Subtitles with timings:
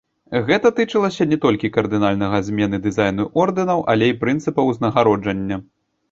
[0.45, 5.55] Гэта тычылася не толькі кардынальнага змены дызайну ордэнаў, але і прынцыпаў узнагароджання.